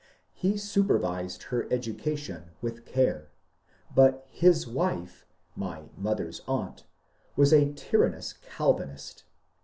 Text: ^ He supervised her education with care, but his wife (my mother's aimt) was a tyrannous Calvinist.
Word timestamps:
^ 0.01 0.03
He 0.33 0.57
supervised 0.57 1.43
her 1.43 1.67
education 1.71 2.49
with 2.59 2.85
care, 2.85 3.29
but 3.93 4.25
his 4.31 4.65
wife 4.67 5.27
(my 5.55 5.89
mother's 5.95 6.41
aimt) 6.47 6.85
was 7.35 7.53
a 7.53 7.71
tyrannous 7.73 8.33
Calvinist. 8.33 9.25